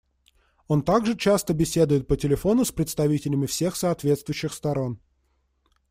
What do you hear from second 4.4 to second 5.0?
сторон.